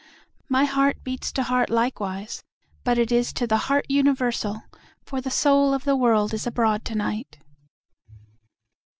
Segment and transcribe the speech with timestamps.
[0.49, 2.43] My heart beats to heart likewise,
[2.83, 4.63] but it is to the heart universal,
[5.05, 7.37] for the soul of the world is abroad to night.